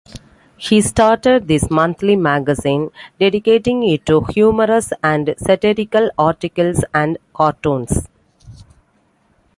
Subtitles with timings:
[0.57, 8.07] He started this monthly magazine, dedicating it to humorous and satirical articles and cartoons.